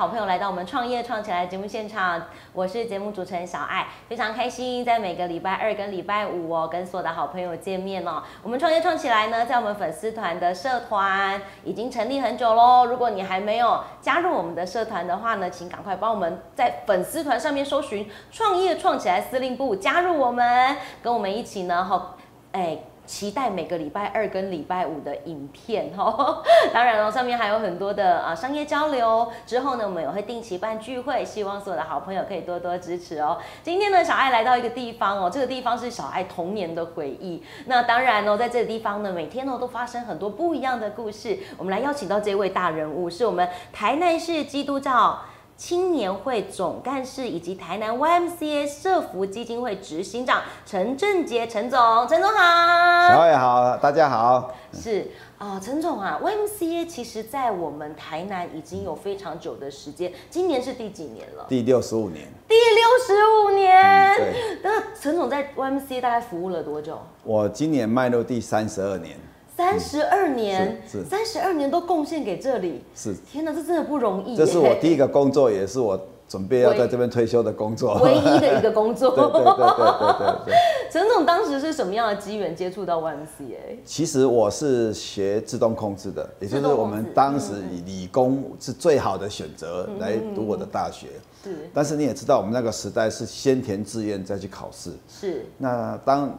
[0.00, 2.22] 好朋友来到我们创业创起来节目现场，
[2.54, 8.22] 我是节目主持人小爱，非常开心在每个礼拜二跟礼拜五哦，跟所有的好朋友见面哦。
[8.42, 12.86] 我们创业创起来呢，在我们粉丝团的社团已经成立很久喽。
[12.86, 22.16] 如果你还没有加入我们的社团的话呢，请赶快帮我们在粉丝团上面搜寻“创业创起来司令部”，加入我们，跟我们一起呢，哈，
[22.52, 22.78] 哎。
[23.10, 29.26] 期待每个礼拜二跟礼拜五的影片 哦，当然了，上面还有很多的啊商业交流。
[29.44, 33.36] 之后呢，我们也会定期办聚会，希望所有的好朋友可以多多支持哦。
[33.64, 37.42] 今天呢，小爱来到一个地方哦，这个地方是小爱童年的回忆。
[37.66, 41.36] 那当然哦，在这个地方呢，每天呢都发生很多不一样的故事。
[41.58, 45.18] 我们来邀请到这位大人物，是我们台南市基督教。
[45.60, 51.78] 青年会总干事以及台南 YMCA 社福基金会执行长陈正杰陈总，
[52.08, 54.54] 陈总好，小伟好，大家好。
[54.72, 55.06] 是
[55.36, 61.44] 啊，陈总啊，YMCA 其实在我们台南已经有非常久的时间，今年是第几年了？
[61.46, 62.26] 第六十五年。
[62.48, 64.16] 第六十五年。
[64.16, 64.58] 对。
[64.62, 66.98] 那陈总在 YMCA 大概服务了多久？
[67.22, 69.18] 我今年迈入第三十二年。
[69.60, 74.34] 三十二年，三十二年都贡献给这里，是天哪，这真的不容易。
[74.34, 79.10] 这是我第一个工作，也是我准备要在这边退休的工作， 唯一的一个工作。
[79.10, 80.54] 对对对对对对。
[80.90, 83.76] 陈总当时是什么样的机缘接触到 YMCA？
[83.84, 91.08] 其实我是学自动控制的，也就是我们当时以理工是最好的选择来读我的大学。
[91.44, 91.68] 是。
[91.74, 94.90] 但是你也知道，我们那个时代是先填志愿再去考试。
[95.06, 95.44] 是。
[95.58, 96.34] 那当。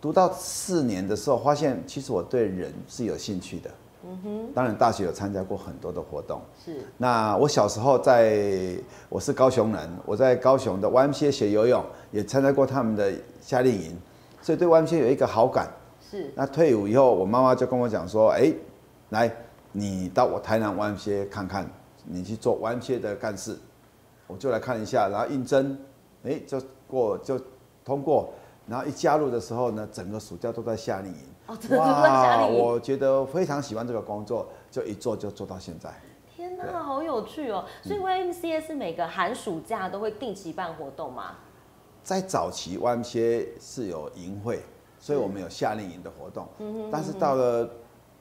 [0.00, 3.70] 读到四年的时候，发现其实我对人是有兴趣的。
[4.04, 4.52] 嗯哼。
[4.54, 6.40] 当然，大学有参加过很多的活动。
[6.64, 6.78] 是。
[6.96, 8.74] 那我小时候在，
[9.10, 13.12] 我是高雄人，我在高雄的 YMCA 学游泳，也参加过他们的
[13.42, 13.96] 夏令营，
[14.40, 15.70] 所以对 YMCA 有一个好感。
[16.10, 16.32] 是。
[16.34, 18.50] 那退伍以后，我妈妈就跟我讲说：“哎，
[19.10, 19.30] 来，
[19.72, 21.70] 你到我台南 YMCA 看看，
[22.06, 23.54] 你去做 YMCA 的干事。”
[24.26, 25.76] 我就来看一下，然后应征，
[26.22, 26.58] 哎，就
[26.88, 27.38] 过就
[27.84, 28.32] 通过。
[28.70, 31.24] 然后一加入的时候呢，整个暑假都在夏令营。
[31.48, 32.62] 哦，真的都在夏令营。
[32.62, 35.92] 我觉得非常喜欢这个工作，就一做就做到现在。
[36.32, 37.64] 天哪，好有趣哦！
[37.82, 41.32] 所以 YMCA 是每个寒暑假都会定期办活动吗？
[42.04, 44.62] 在早期 YMCA 是有营会，
[45.00, 46.46] 所以我们有夏令营的活动。
[46.58, 46.90] 嗯哼。
[46.92, 47.68] 但是到了，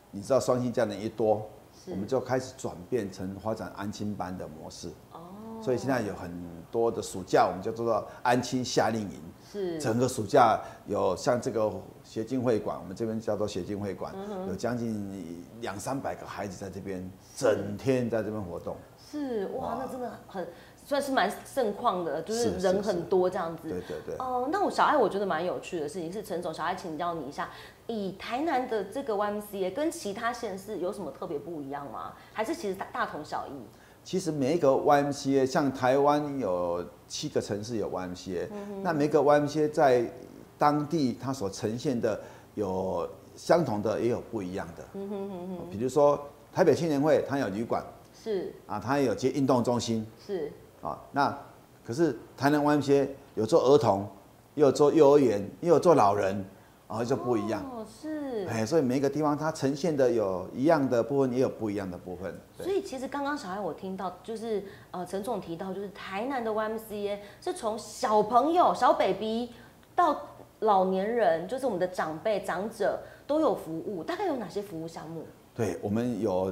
[0.09, 1.47] 你知道双薪家人一多，
[1.85, 4.89] 我们就开始转变成发展安亲班的模式。
[5.11, 5.19] 哦。
[5.61, 6.31] 所以现在有很
[6.71, 9.21] 多的暑假，我们就做到安亲夏令营。
[9.51, 11.71] 是整个暑假有像这个
[12.03, 14.13] 协进会馆，我们这边叫做协进会馆，
[14.47, 18.75] 有将近两三百个孩子在这边，整天在这边活动。
[19.11, 20.47] 是哇，那真的很
[20.85, 23.69] 算是蛮盛况的，就是人很多这样子。
[23.69, 24.15] 对对对。
[24.19, 27.49] 哦，那我小爱我觉得蛮有趣的事情是，陈总，小爱请教你一下，
[27.87, 32.13] 以台南的这个 YMCA 跟其他县市有什么特别不一样吗？
[32.33, 33.65] 还是其实大大同小异？
[34.09, 38.47] 其实每一个 YMCA，像台湾有七个城市有 YMCA，
[38.81, 40.11] 那每个 YMCA 在
[40.57, 42.19] 当地它所呈现的
[42.55, 44.83] 有相同的，也有不一样的。
[44.95, 45.57] 嗯哼哼哼。
[45.69, 46.19] 比如说
[46.51, 47.83] 台北青年会，它有旅馆，
[48.23, 50.99] 是啊，它也有接运动中心，是啊。
[51.11, 51.37] 那
[51.85, 54.07] 可是台南 YMCA 有做儿童，
[54.55, 56.43] 也有做幼儿园，也有做老人。
[56.89, 62.35] 哦，就不一样，哦，是，哎，所以每一个地方它呈现的有一样的部分，也有不一样的部分。
[62.57, 69.51] 所以其实刚刚小爱我听到，就是呃陈总提到，就是台南的 YMCA 是从小朋友小 baby
[69.95, 70.19] 到
[70.61, 75.23] 老年人，就是我们的长辈长者都有服务，大概有哪些服务项目？
[75.53, 76.51] 对，我们有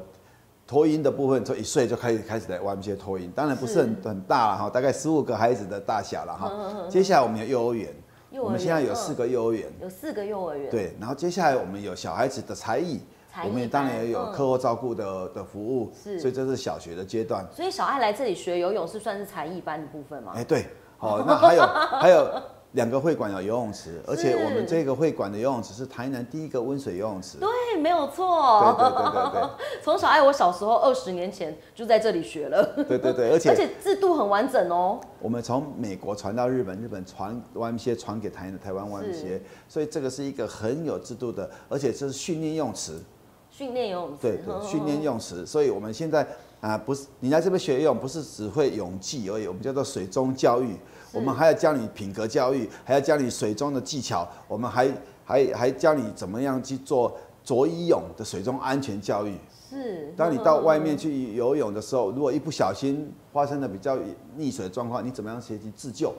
[0.67, 6.87] 托婴的部分，从一岁就开始开始来 YMCA 托婴，当然不是很很大了哈，大概十五个孩子的大小了哈。
[6.87, 7.91] 接下来我们有幼儿园。
[8.31, 10.69] 我们现在有四个幼儿园，有四个幼儿园。
[10.69, 13.01] 对，然后接下来我们有小孩子的才艺，
[13.45, 17.45] 我们也当然也有课后照顾的的服务，是，所以这是小学的阶段。
[17.51, 20.33] 所以小爱来这里学游泳是算是才艺班的部分吗？
[20.35, 20.65] 哎，对，
[20.97, 22.41] 好， 那还有还有。
[22.73, 27.37] 两个会馆有游泳池，而且我们这个会馆的游泳池是台南第一个温水游泳池。
[27.39, 28.75] 对，没有错。
[28.77, 29.49] 对对对对对。
[29.81, 32.63] 从小爱，我小时候二十年前就在这里学了。
[32.87, 34.99] 对对对，而且 而且制度很完整哦。
[35.19, 43.01] 我们从美国传到日本，日本传湾一些传给台台湾湾一些，所以这个是一个很有制度的，而且这是训练用词。
[43.49, 44.17] 训练游泳池。
[44.21, 45.45] 对对，训练用词。
[45.45, 46.27] 所以我们现在
[46.59, 50.75] 啊，不是你来这边学游泳，不是只会泳技而已，我们叫做水中教育。
[51.11, 54.91] 我们还要教你品格教育，还要教你水中的技巧，我们还
[55.25, 59.35] 还还教你怎么样去做着衣泳的水中安全教育。
[59.69, 63.97] 是，当你到外面去游泳的时候，如果一不小心发生了比较
[64.37, 66.13] 溺水的状况，你怎么样学习自救？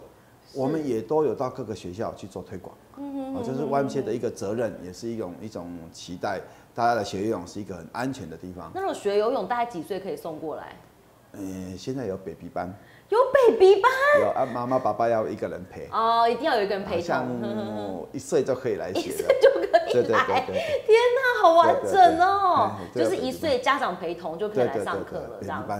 [0.54, 2.74] 我们也都有到各个学校去做推广。
[2.96, 6.40] 嗯嗯，这是 YMCA 的一个责任，也是一种一种期待，
[6.74, 8.70] 大家来学游泳是一个很安全的地方。
[8.74, 10.74] 那种学游泳大概几岁可以送过来？
[11.32, 11.40] 呃，
[11.76, 12.72] 现在有 baby 班，
[13.08, 13.90] 有 baby 班
[14.20, 17.26] 有啊，妈妈爸爸要一个人陪，哦，一定要有一个人陪像，
[18.12, 19.28] 一岁就可以来学了。
[19.40, 20.44] 就可以对对对来。
[20.44, 22.72] 天哪，好完整哦！
[22.94, 25.72] 就是一岁家长陪同就可以来上课了，这样子。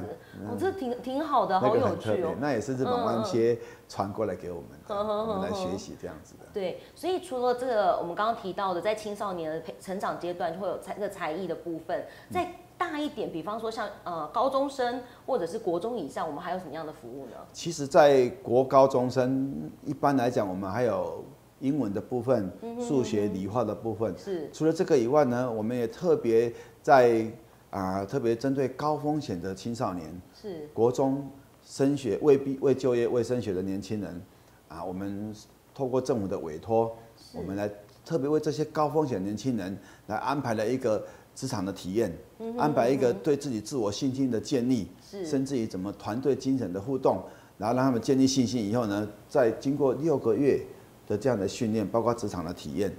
[0.47, 2.35] 哦，这挺挺好的，好有趣哦，。
[2.41, 3.59] 那也是日本嗯嗯湾些
[3.89, 6.47] 传过来给我们的，嗯嗯我们来嗯学习这样子的。
[6.55, 17.32] 对，所以除了这个我们刚刚提到的，在青少年的培成长阶段就会有才这个才艺的部分，再大一点，比方说像呃高中生或者是国中以上，我们还有什么样的服务呢？
[17.52, 21.25] 其实，在国高中生一般来讲，我们还有
[21.58, 24.16] 英文的部分、数学、理化的部分。
[24.16, 27.26] 是除了这个以外呢，我们也特别在
[27.70, 31.30] 啊、特别针对高风险的青少年、是国中
[31.62, 34.22] 升学未必未就业未升学的年轻人
[34.69, 35.34] 啊，我们
[35.75, 36.96] 透过政府的委托，
[37.34, 37.70] 我们来
[38.06, 41.04] 特别为这些高风险年轻人来安排了一个
[41.34, 42.16] 职场的体验，
[42.56, 47.23] 安排一个对自己自我信心的建立，是甚至于怎么团队精神的互动，
[47.56, 50.61] 然后让他们建立信心以后呢，再经过六个月
[51.06, 52.94] 的这样的训练，包括职场的体验，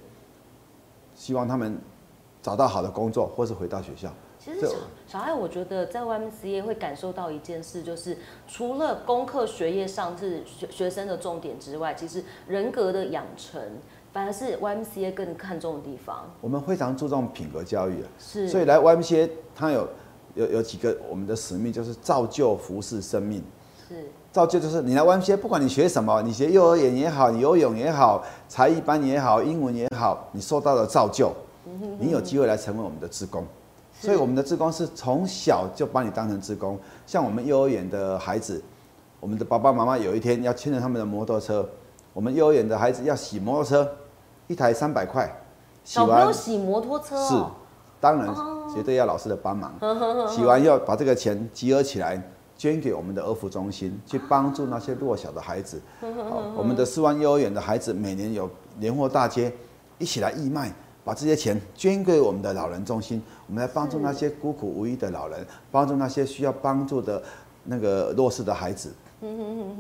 [1.16, 1.78] 希望他们
[2.42, 4.14] 找到好的工作，或是回到学校。
[4.42, 4.70] 其实小
[5.06, 13.62] 小爱，我觉得在 YMCA 会感受到一件事，就是除了功课学业上是学学生的重点之外，其实人格的养成
[14.12, 16.26] 反而是 YMCA 更看重的地方。
[16.42, 19.88] 我们非常注重品格教育啊，是，所以来 YMCA 它有
[20.36, 23.44] 有有几个我们的使命，就是造就服侍生命。
[23.88, 31.32] 是造就就是你来 YMCA，不管你学什么，你学幼儿园也好，你游泳也好，才艺班也好，英文也好，你受到了造就，
[32.00, 33.44] 你有机会来成为我们的职工。
[34.00, 38.64] 所以我们的职工是从小就把你当成职工，像我们幼儿园的孩子，
[39.20, 41.68] 我们的爸爸妈妈有一天要牵着他们的摩托车，
[42.14, 43.90] 我们幼儿园的孩子要洗摩托车，
[44.48, 45.26] 一台三百块，
[45.84, 47.52] 洗小朋友完洗摩托车是哦，，
[48.00, 48.34] 当然
[48.74, 49.74] 绝对要老师的帮忙。
[50.28, 52.22] 洗完要把这个钱集合起来，
[52.58, 55.82] 捐给我们的儿福中心，去帮助那些弱小的孩子。
[56.02, 59.54] 好，我们的四湾幼儿园的孩子每年有年货大街，
[59.98, 60.74] 一起来义卖，
[61.04, 67.22] 把这些钱捐给我们的老人中心，我们来帮助那些孤苦无依的老人，帮助那些需要帮助的
[67.64, 68.94] 那个弱势的孩子。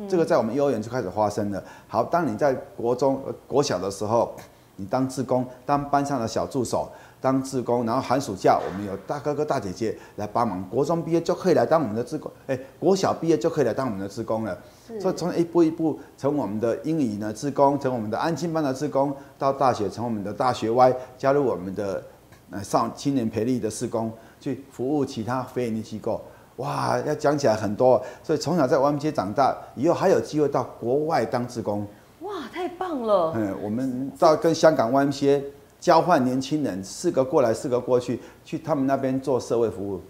[0.09, 1.63] 这个在我们幼儿园就开始发生了。
[1.87, 4.33] 好，当你在国中、呃国小的时候，
[4.75, 6.89] 你当志工，当班上的小助手，
[7.21, 10.65] 当志工，然后寒暑假我们有大哥哥大姐姐来帮忙。
[10.69, 14.57] 国中毕业就可以来当我们的志工，哎，国小毕业就可以来当我们的志工了。
[14.99, 22.03] 所以从一步一步从我们的英语呢志工，从我们的安亲班的志工，到大学从我们的大学 Y 加入我们的
[22.49, 26.21] 呃上青年培力的志工，去服务其他非营利机构。
[26.59, 31.87] 哇，要讲起来很多，所以从小在 YMCA 长大，以后还有机会到国外当志工。
[32.21, 33.31] 哇，太棒了！
[33.35, 35.41] 嗯，我们到跟香港 YMCA
[35.79, 40.01] 交换年轻人，四个过来，四个过去，去他们那边做社会服务。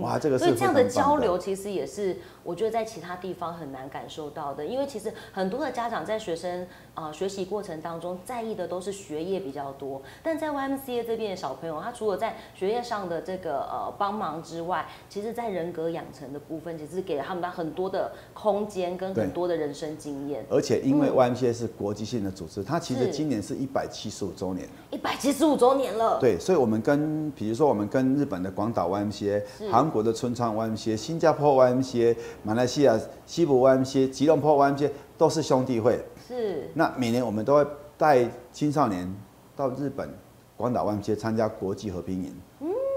[0.00, 6.62] 哇，这个是所以这样的交流其实也是我觉得在其他地方很难感受到的，因为其实很多的家长在学生
[6.94, 20.46] 啊、呃学习过程当中在意的都是学业比较多，但在 YMCA 这边的小朋友，他除了在学业上的这个呃帮忙之外，其实在人格养成的部分，其实给了他们很多的空间跟很多的人生经验。
[20.48, 24.66] 而且因为嗯 YMCA 是国际性的组织，它其实今年是一百七十五周年。
[24.90, 36.02] 一百七十五周年了，对，所以我们跟比如说我们跟日本的广岛 YMCA、韩国的春川 YMCA、新加坡 YMCA、马来西亚西部 YMCA、吉隆坡 YMCA 都是兄弟会。
[36.26, 37.66] 是那每年我们都会
[37.98, 39.12] 带青少年
[39.54, 40.08] 到日本
[40.56, 42.34] 广岛 YMCA 参加国际和平营。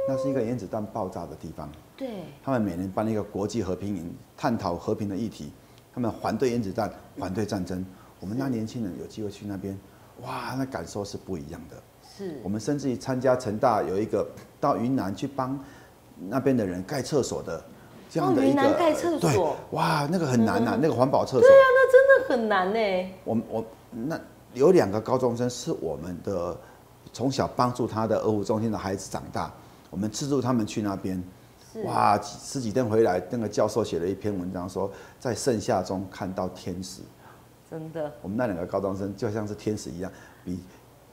[0.10, 1.70] 那是一个原子弹爆炸的地方。
[1.98, 2.08] 对，
[2.42, 5.52] 他们每年办一个国际和平营，探讨和平的议题。
[5.94, 7.86] 他们反对原子弹，反对战争。
[8.22, 9.78] 我们那年轻人有机会去那边，
[10.22, 11.76] 哇，那感受是不一样的。
[12.18, 14.28] 是我们甚至于参加成大有一个
[14.60, 15.58] 到云南去帮
[16.30, 17.64] 那边的人盖厕所的
[18.10, 21.42] 这样的一个，哦云南盖厕所对，哇，那个很难呐、嗯那个环保厕所。
[21.42, 23.10] 对啊，那真的很难呢。
[23.24, 24.20] 我我那
[24.54, 26.58] 有两个高中生是我们的
[27.14, 29.54] 从小帮助他的儿福中心的孩子长大，
[29.92, 31.24] 我们资助他们去那边。
[31.74, 37.02] 是哇，十几天回来，那个教授写了一篇文章说，在盛夏中看到天使。
[37.70, 40.10] 真的我们那两个高中生就像是天使一样，
[40.46, 40.58] 比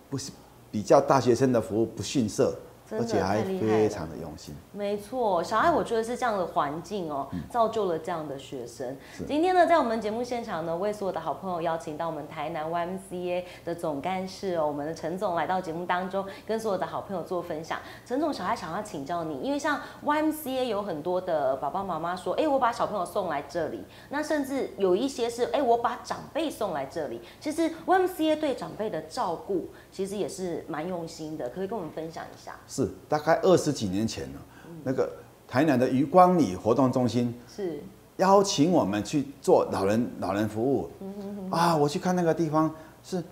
[0.09, 0.31] 不是
[0.75, 2.53] 比较大学生的服务不逊色，
[2.91, 4.55] 而且还非常的用心。
[4.73, 8.97] 没错，小爱，我觉得是这样的环境哦，造就了这样的学生。
[9.27, 17.79] 今天呢，在我们节目现场呢，为所有的好朋友邀请到我们台南 YMCA 的总干事哦，我们的陈总来到节目当中，跟所有的好朋友做分享。
[18.05, 27.21] 陈总，小爱想要请教你，因为像 YMCA 有很多的爸爸妈妈说，哎，我把小朋友送来这里，那甚至有一些是，哎，我把长辈送来这里。
[27.41, 32.55] 其实 YMCA 对长辈的照顾，其实也是蛮用心的，可以跟我们分享一下。
[32.75, 34.41] 是大概二十几年前了，
[34.83, 35.09] 那个
[35.47, 37.81] 台南的余光里活动中心是
[38.17, 40.91] 邀请我们去做老人老人服务。
[41.51, 42.69] 啊，我去看那个地方
[43.05, 43.23] 是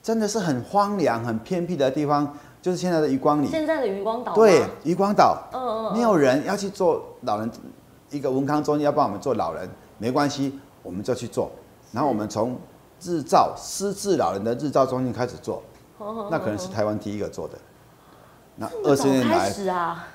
[0.00, 2.32] 真的是很荒凉、很偏僻的地方，
[2.62, 3.48] 就是现在的余光里。
[3.48, 7.50] 现在的余光岛对，余光岛，嗯嗯嗯没有人要去做老人
[8.10, 11.50] 一个文康中心要帮我们做老人，没关系，我们就去做。
[11.90, 12.56] 然后我们从
[13.02, 15.60] 日照失智老人的日照中心开始做，
[16.30, 17.58] 那可能是台湾第一个做的。
[18.56, 19.52] 那二十年来，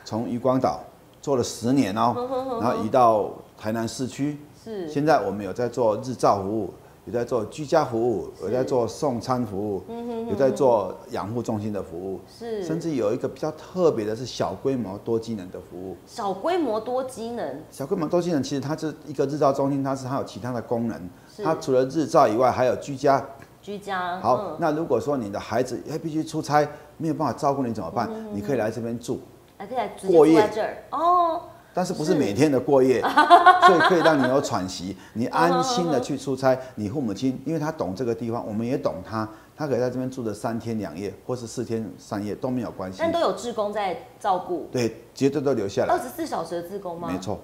[0.06, 0.80] 从渔光岛
[1.22, 2.16] 做了十年哦，
[2.62, 4.38] 然后移到台南市区。
[4.64, 4.88] 是。
[4.90, 6.74] 现在我们有在做日照服务，
[7.06, 9.84] 有在做居家服务，有在做送餐服务，
[10.30, 12.64] 有在做养护中心的服务，是。
[12.64, 15.98] 甚至有一个比较特别的是小规模多机能的服务。
[16.06, 21.10] 小规模多机能，小规模多机能其实它是一个日照中心，它是它有其他的功能，
[21.44, 23.26] 它除了日照以外，还有居家。
[23.70, 28.10] 居家好，嗯那如果说你的孩子哎必须出差，没有办法照顾你怎么办？
[28.34, 29.22] 你可以来这边住，
[29.60, 33.00] 还可以来过夜这儿哦，但是不是是每天的过夜，
[33.68, 36.58] 所以可以让你有喘息，你安心的去出差。
[36.74, 43.12] 你父母亲，因为他懂这个地方，我们也懂他，他可以在这边住的三天两夜，或是四天三夜都没有关系但。
[43.12, 47.08] 都有志工在照顾，对，绝对都留下来二，十四小时的志工吗？
[47.12, 47.40] 没，错。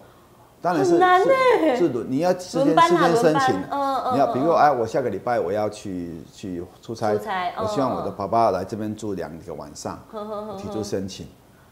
[0.62, 3.56] 当然是很难是是轮，你要事先事先申请，
[4.14, 4.58] 你要比如说，嗯。
[4.58, 10.00] 哎，我下个礼拜我要去去出差，我希望嗯我的爸爸来这边住两个晚上，
[10.58, 11.28] 提出申请，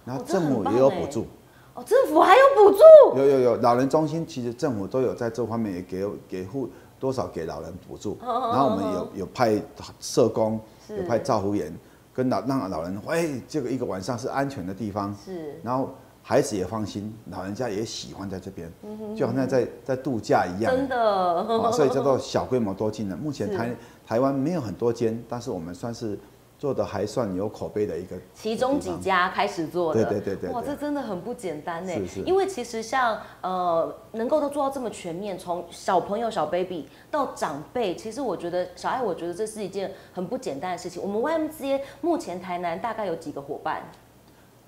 [0.05, 1.25] 然后政府也有补助。
[1.73, 9.59] 哦，政府还有补助，有有有，老人中心其实政府都有在这方面也给给户多少给老人补助，然后我们有有派
[9.99, 10.59] 社工，
[10.89, 11.75] 有派照护员，
[12.13, 15.59] 跟老让老人哎这个一个晚上是安全的地方，是。
[15.63, 15.89] 然后
[16.25, 18.71] 孩子也放心，老人家也喜欢在这边，
[19.13, 23.19] 就好像在在度假一样，真的，哦 所以叫做小规模多技能。
[23.19, 23.69] 目前台
[24.07, 26.17] 台湾没有很多间，但是我们算是
[26.57, 31.91] 做的还算有口碑的一个其中几家开始做的，对对对对哇，对这真的很不简单呢。
[32.25, 41.01] 因为其实像呃，能够都做到这么全面，从小朋友小 baby 到长辈，其实我觉得小爱，我觉得这是一件很不简单的事情。
[41.03, 43.81] 我们 YMCA 目前台南大概有几个伙伴？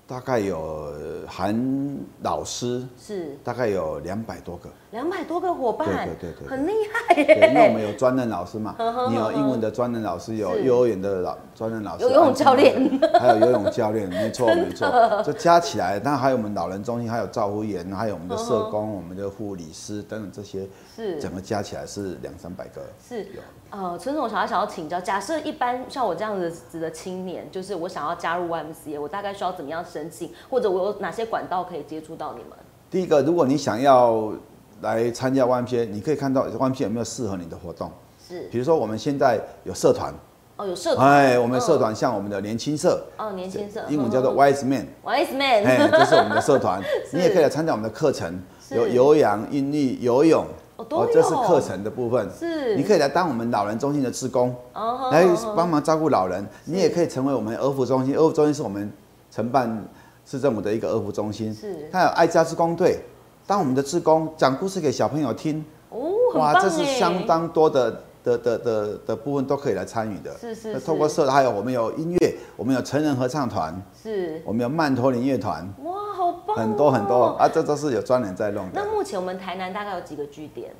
[0.06, 4.70] 大概有呃含老师，是大概有两百多个。
[4.96, 6.48] 两百多个伙伴，对对对对对。
[6.48, 7.70] 很厉害对，因为我耶。
[7.74, 8.74] 们有专任老师嘛，
[9.10, 14.88] 你有英文的专任老师，有幼儿园的老专任老师，有游泳教练， 还有游泳教练，没 错没错，
[15.22, 21.20] 就加起来，那还有我们老人中心，还有照护员，还有我们的社工、我们的护理师等等这些，是。
[21.20, 22.80] 整个加起来是两三百个。
[23.06, 23.22] 是。
[23.24, 23.42] 有。
[23.68, 32.56] 呃，陈总，想要想要请教，假设一般像我这样子的青年，就是我想要加入 YMCA，我大概需要怎么样申请，或者我有哪些管道可以接触到你们？
[32.88, 34.32] 第一个，如果你想要
[34.80, 37.90] 来参加 YMCA，你可以看到 YMCA 有没有适合你的活动。
[38.28, 38.48] 是。
[38.50, 40.12] 比如说我们现在有社团，
[40.56, 44.86] 哦，有社团，哎，我们社嗯团像我们的年轻社，哦，年轻社，英文叫做 Wise Man。
[45.04, 50.44] Wise Man，哎，这是我们的社团， 你也可以来参加我们的课程，有有氧、韵律、游泳，
[50.76, 52.28] 哦这是课程的部分。
[52.38, 52.74] 是。
[52.76, 55.24] 你可以来当我们老人中心的职工，哦来
[55.56, 56.46] 帮忙照顾老人。
[56.64, 58.92] 你也可以成为我们儿福中心，儿福中心是我们
[59.30, 59.84] 承办
[60.26, 61.88] 市政府的一个儿福中心，是。
[61.92, 62.98] 它有爱家志工队，
[63.46, 68.02] 当我们的志工讲故事给小朋友听，哦，哇这是哎相当多的。
[68.26, 77.26] 的的的的部分都可以来参与的，是是透过社还有我们有音乐，我们有成人合唱团，是我们有曼陀林乐团，哇，好棒、哦，很多很多。
[77.38, 78.72] 啊，这都是有专人在弄的。
[78.74, 80.74] 那目前我们台南大概有几个据点？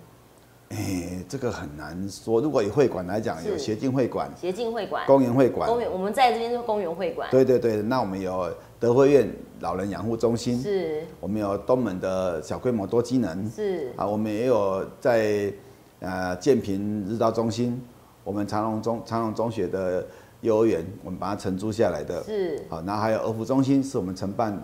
[0.71, 2.41] 哎，这个很难说。
[2.41, 7.81] 如果以会馆来讲，有协进会馆、协进会馆、公园会馆，公园，我们在这边就是公园会馆，对对对。
[7.83, 9.31] 那我们有德惠院
[9.61, 11.05] 老人养护中心，是。
[11.21, 13.93] 我们有东门的小规模多机能，是。
[13.97, 15.53] 啊，我们也有在
[16.01, 17.81] 呃建平日照中心，
[18.25, 20.05] 我们长隆中长隆中学的
[20.41, 22.61] 幼儿园，我们把它承租下来的，是。
[22.69, 24.61] 好，那还有儿福中心是我们承办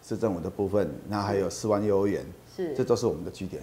[0.00, 2.24] 市政府的部分，那还有四万幼儿园，
[2.56, 2.72] 是。
[2.74, 3.60] 这都是我们的据点。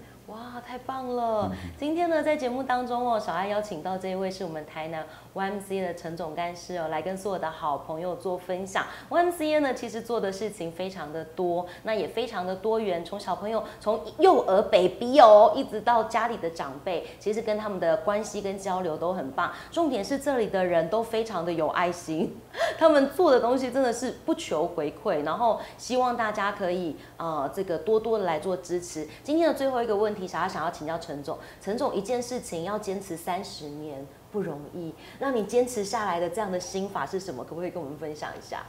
[0.60, 1.50] 哇，太棒了！
[1.78, 8.86] 今天呢，在节目当中哦，小爱邀请到这一位是我们台南 YMCA 的陈总干事哦，来跟所有的好朋友做分享。
[9.10, 19.54] YMCA 呢，其实做的事情非常的多，那也非常的多元，从小朋友从幼儿 baby 哦，一直到家里的长辈，其实跟他们的关系跟交流都很棒。
[19.72, 22.36] 重点是这里的人都非常的有爱心，
[22.78, 29.08] 他们做的东西真的是不求回馈，然后希望大家可以呃这个多多的来做支持。
[29.24, 37.44] 今天的最后一个问题，小要想要请教陈总，陈总一件事情要坚持三十年不容易，那你坚持下来的这样的心法是什么？
[37.44, 38.66] 可不可以跟我们分享一下？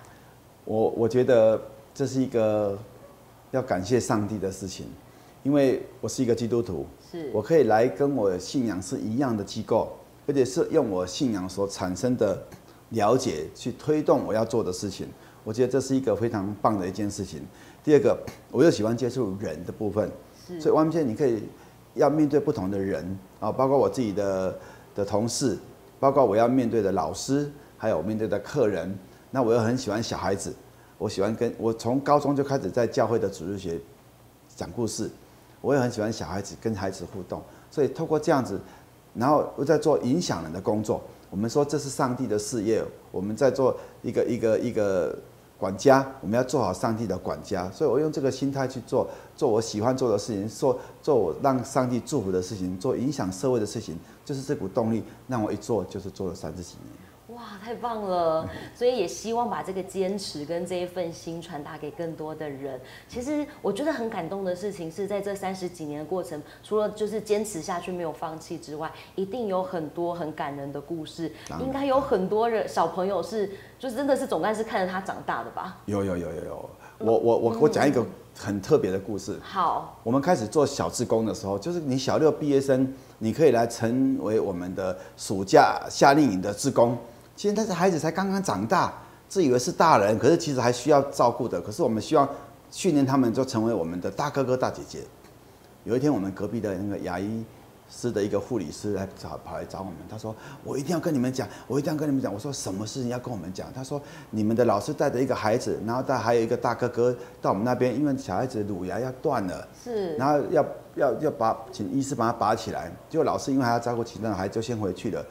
[0.64, 1.60] 我我觉得
[1.94, 2.78] 这是一个
[3.50, 4.87] 要感谢上帝的事情，
[5.42, 9.96] 因为我是一个基督徒，是我可以来跟我的信仰是一样的机构，
[10.28, 12.40] 而且是用我信仰所产生的
[12.90, 15.08] 了解去推动我要做的事情。
[15.42, 17.40] 我觉得这是一个非常棒的一件事情。
[17.82, 18.16] 第二个，
[18.52, 20.10] 我又喜欢接触人的部分，
[20.60, 21.44] 所以 YMCA 你可以
[21.94, 24.59] 要面对不同的人啊，包括我自己的
[24.94, 25.59] 的同事，
[25.99, 28.97] 包括我要面对的老师，还有我面对的客人。
[29.30, 30.52] 那我又很喜欢小孩子，
[30.99, 33.80] 我喜欢跟我从高中就开始在教会的主日学
[34.49, 35.09] 讲故事，
[35.61, 38.61] 我也很喜欢小孩子跟孩子互动，所以透过这样子，
[39.14, 41.00] 然后我在做影响人的工作。
[41.30, 45.16] 我们说这是上帝的事业，我们在做一个一个一个
[45.60, 47.70] 管家，我们要做好上帝的管家。
[47.70, 57.09] 所以我用这个心态去做做我喜欢做的事情，做做我让上帝祝福的事情，做影响社会的事情，就是这股动力让我一做就是做了三十几年。
[57.40, 58.47] 哇，太棒了！
[58.75, 62.78] 所以也希望把这个坚持跟这一份心传达给更多的人。
[63.09, 71.32] 其实我觉得很感动的事情是在这三十几年的过程，除了就是坚持下去没有放弃之外，一定有很多很感人的故事。
[71.59, 75.78] 应该有很多人小朋友是，就真的是总干事看着他长大的吧？
[75.87, 78.04] 有有有有有，我我我我讲一个
[78.37, 79.38] 很特别的故事。
[79.42, 86.99] 好，我们开始做小志工的时候，就是你小六毕业生，你可以来成为我们的暑假夏令营的志工。
[87.40, 88.92] 现在这孩子才刚刚长大，
[89.26, 91.59] 自以为是大人，可是其实还需要照顾的。
[91.59, 92.28] 可是我们希望
[92.70, 94.99] 训练他们，就成为我们的大哥哥、大姐姐。
[95.85, 97.42] 有一天，我们隔壁的那个牙医
[97.88, 110.62] 师的一个护理师来找，跑来找我们，他说：“我一定要跟你们讲，我一定要跟你们讲。”我说：“什么事情要跟我们讲？”他说：“你们的老师带着一个孩子，然后带还有一个大哥哥到我们那边，因为小孩子乳牙要断了，是，然后要
[110.97, 112.92] 要要把请医师把他拔起来。
[113.09, 115.25] 结果老师因为还要照顾其他的孩子，就先回去了。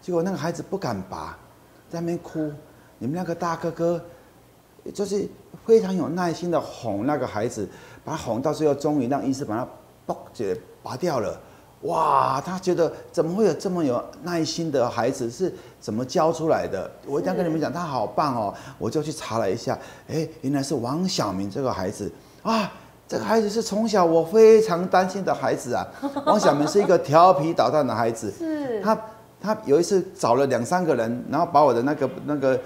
[0.00, 1.38] 结果那个孩子不敢拔。”
[1.92, 2.50] 在那边哭，
[2.96, 4.02] 你们那个大哥哥，
[4.94, 5.28] 就是
[5.66, 7.68] 非常有耐心的哄那个孩子，
[8.02, 9.68] 把他哄到最后，终于让医生把他
[10.06, 11.38] 抱起来拔掉了。
[11.82, 15.30] 哇，他觉得怎么会有这么有耐心的孩子？
[15.30, 16.90] 是怎么教出来的？
[17.06, 18.54] 我一定要跟你们讲，他好棒哦！
[18.78, 22.10] 我就去查了一下，哎，原来是王小明这个孩子
[22.42, 22.72] 啊，
[23.06, 25.86] 这个孩子是从小我非常担心的孩子啊。
[26.24, 28.98] 王小明是一个调皮捣蛋的孩子，是他。
[29.42, 32.58] 他有一次找了两三个人，然后把我的那个那个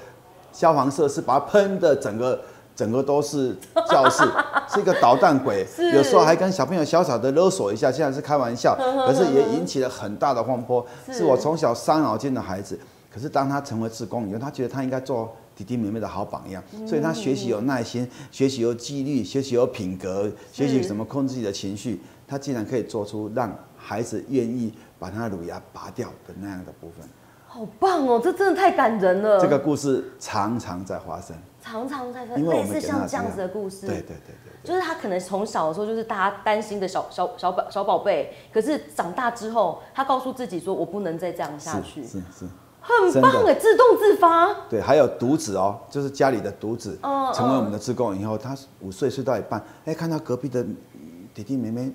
[0.52, 2.40] 消防设施把它喷的整个
[2.74, 3.56] 整个都是
[3.88, 4.22] 教室，
[4.68, 5.66] 是一个捣蛋鬼。
[5.94, 10.86] 有时候还跟小朋友小小的勒索一下，现在是开玩笑，可是也引起了很大的风波。
[11.10, 12.78] 是我从小伤脑筋的孩子，
[13.12, 22.00] 可是当他成为职工以后，他觉得他应该做弟弟妹妹的好榜样，所以他学习有耐心，学习有纪律，学习有品格，学习怎么控制自己的情绪。
[22.26, 24.72] 他竟然可以做出让孩子愿意。
[24.98, 27.06] 把他的乳牙拔掉的那样的部分，
[27.46, 28.18] 好棒哦！
[28.18, 29.38] 这真的太感人了。
[29.38, 33.86] 这个故事常常在发生，常常在发生，类似像这样子的故事。
[33.86, 42.46] 对对对对，就是他可能从小的时候就是大家担心的小小小宝小宝贝，可是长大之后，他告诉自己说：“我不能再这样下去。”是是，
[42.80, 44.50] 很棒哎，自动自发。
[44.70, 46.98] 对，还有独子哦，就是家里的独子，
[47.34, 50.64] 成为我们的职工以后，他五岁睡到一半，哎，看到隔壁的
[51.34, 51.92] 弟弟妹妹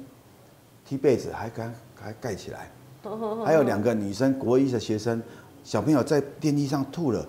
[0.92, 2.70] 踢被子，还敢还盖起来。
[3.46, 5.24] 还有两个女生，国一的学生，
[5.64, 7.26] 小朋友在电梯上吐了，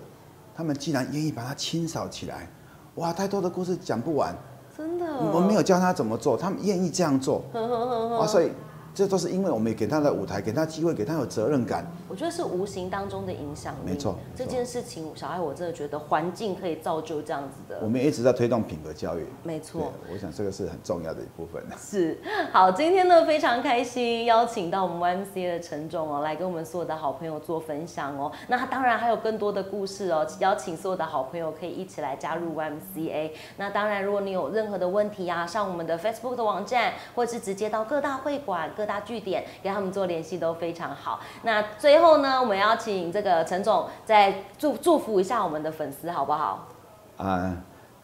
[0.53, 2.51] 他们竟然愿意把它清扫起来，
[2.95, 4.35] 哇，太多的故事讲不完，
[4.77, 7.41] 真的，我没有教他怎么做，他们愿意这样做，
[8.19, 8.51] 哇，所以。
[8.93, 11.85] 这都是因为我们给他的舞台，给他机会，给他有责任感。
[12.07, 13.91] 我觉得是无形当中的影响力。
[13.91, 17.79] 没错，这件事情，小爱我真的觉得环境可以造就这样子的。
[17.81, 19.25] 我们一直在推动品格教育。
[19.43, 21.63] 没错，我想这个是很重要的一部分。
[21.77, 22.19] 是，
[22.51, 28.31] 好，今天呢非常开心，邀请到我们 YMCA 的陈总哦，来跟我们所有的好朋友做分享哦。
[28.47, 33.31] 那他当然还有更多的故事哦，邀请所有的好朋友可以一起来加入 YMCA。
[33.57, 39.45] 那当然，如果你有任何的问题啊，上我们的 Facebook 的网站，或是直接到各大会馆、各各大据点。
[39.63, 41.21] 跟他们做联系都非常好。
[41.43, 46.67] 那最后呢，我们要请这个陈总再祝祝福一下我们的粉丝，好不好？
[47.15, 47.55] 啊，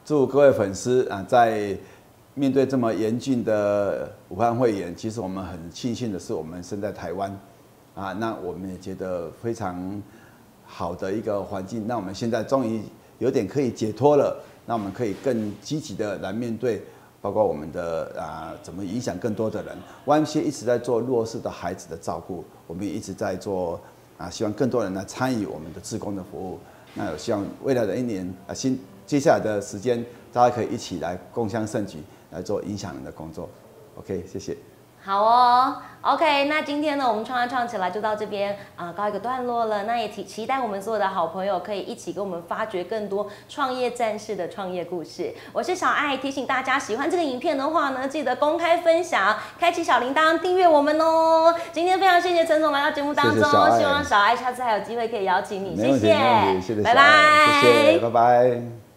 [0.05, 1.75] 祝各位粉丝啊，在
[2.33, 7.37] 面对这么严峻的武汉肺炎，其实我们很庆幸的是，我们生在台湾
[7.93, 10.01] 啊，那我们也觉得非常
[10.65, 11.85] 好的一个环境。
[11.85, 12.81] 那我们现在终于
[13.17, 16.81] 有点可以解脱了，那我们可以更积极的来面对。
[17.21, 23.79] 包括我们的啊，怎么影响更多的人？YMC 一直在做弱势的孩子的照顾，我们也一直在做
[24.17, 26.59] 啊，希望更多人来参与我们的志工的服务。
[26.93, 31.99] 那有希望未来的一年啊，新接下来的时间，大家可以一起来共襄盛举，
[32.31, 33.49] 来做影响人的工作。
[33.97, 34.55] OK，谢谢。
[35.01, 39.83] 好哦，OK，那今天呢，我们创业创起来就到这边啊，告一个段落了。
[39.83, 45.33] 那也期期待我们所有的好朋友可以一起跟我们发掘更多创业战士的创业故事。
[45.53, 51.55] 我是小爱，提醒大家喜欢这个影片的话呢，记得公开分享，开启小铃铛，订阅我们哦。
[51.71, 58.88] 今天非常谢谢陈总来到节目当中，希望小爱下次还有机会可以邀请你，谢谢，拜拜，谢谢，拜拜。